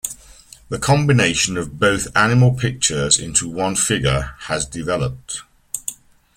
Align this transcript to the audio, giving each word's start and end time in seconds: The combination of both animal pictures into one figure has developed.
The 0.69 0.79
combination 0.79 1.57
of 1.57 1.77
both 1.79 2.07
animal 2.17 2.55
pictures 2.55 3.19
into 3.19 3.47
one 3.47 3.75
figure 3.75 4.33
has 4.39 4.65
developed. 4.65 5.43